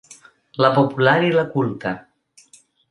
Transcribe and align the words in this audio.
La 0.65 0.71
popular 0.79 1.15
i 1.29 1.31
la 1.37 1.47
culta. 1.53 1.95